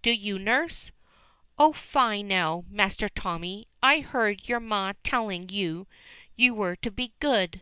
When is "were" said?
6.54-6.76